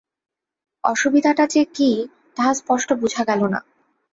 অসুবিধাটা 0.83 1.45
যে 1.47 1.61
কী 1.73 1.89
তাহা 2.35 2.51
স্পষ্ট 2.53 2.89
বুঝা 2.93 3.23
গেল 3.25 3.41
না। 3.47 3.59